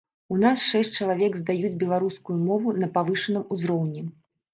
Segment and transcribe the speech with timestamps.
[0.35, 4.03] У нас шэсць чалавек здаюць беларускую мову на павышаным узроўні.